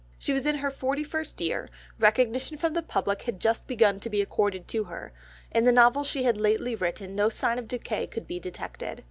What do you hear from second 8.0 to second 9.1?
could be detected.